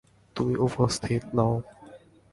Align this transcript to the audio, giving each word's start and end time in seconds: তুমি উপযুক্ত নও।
তুমি 0.35 0.53
উপযুক্ত 0.65 1.25
নও। 1.37 1.53